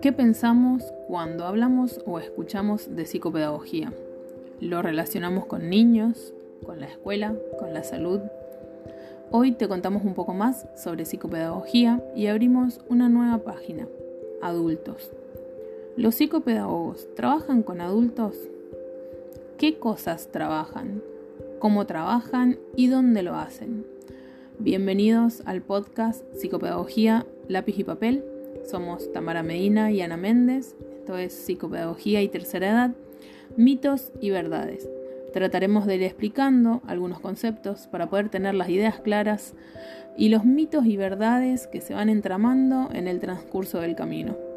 ¿Qué 0.00 0.12
pensamos 0.12 0.84
cuando 1.08 1.44
hablamos 1.44 2.00
o 2.06 2.20
escuchamos 2.20 2.94
de 2.94 3.04
psicopedagogía? 3.04 3.92
¿Lo 4.60 4.80
relacionamos 4.80 5.46
con 5.46 5.68
niños, 5.68 6.32
con 6.64 6.78
la 6.78 6.86
escuela, 6.86 7.34
con 7.58 7.74
la 7.74 7.82
salud? 7.82 8.20
Hoy 9.32 9.50
te 9.50 9.66
contamos 9.66 10.04
un 10.04 10.14
poco 10.14 10.34
más 10.34 10.68
sobre 10.76 11.04
psicopedagogía 11.04 12.00
y 12.14 12.28
abrimos 12.28 12.80
una 12.88 13.08
nueva 13.08 13.38
página, 13.38 13.88
adultos. 14.40 15.10
¿Los 15.96 16.14
psicopedagogos 16.14 17.12
trabajan 17.16 17.64
con 17.64 17.80
adultos? 17.80 18.36
¿Qué 19.56 19.80
cosas 19.80 20.28
trabajan? 20.28 21.02
¿Cómo 21.58 21.86
trabajan 21.86 22.60
y 22.76 22.86
dónde 22.86 23.24
lo 23.24 23.34
hacen? 23.34 23.84
Bienvenidos 24.60 25.42
al 25.44 25.60
podcast 25.62 26.24
Psicopedagogía, 26.36 27.26
lápiz 27.48 27.80
y 27.80 27.82
papel. 27.84 28.37
Somos 28.70 29.12
Tamara 29.12 29.42
Medina 29.42 29.90
y 29.90 30.00
Ana 30.00 30.16
Méndez. 30.16 30.76
Esto 30.98 31.16
es 31.16 31.32
Psicopedagogía 31.32 32.22
y 32.22 32.28
Tercera 32.28 32.70
Edad, 32.70 32.90
mitos 33.56 34.12
y 34.20 34.30
verdades. 34.30 34.88
Trataremos 35.32 35.86
de 35.86 35.96
ir 35.96 36.02
explicando 36.02 36.82
algunos 36.86 37.20
conceptos 37.20 37.86
para 37.86 38.08
poder 38.08 38.28
tener 38.28 38.54
las 38.54 38.68
ideas 38.68 39.00
claras 39.00 39.54
y 40.16 40.30
los 40.30 40.44
mitos 40.44 40.86
y 40.86 40.96
verdades 40.96 41.66
que 41.66 41.80
se 41.80 41.94
van 41.94 42.08
entramando 42.08 42.88
en 42.92 43.08
el 43.08 43.20
transcurso 43.20 43.80
del 43.80 43.94
camino. 43.94 44.47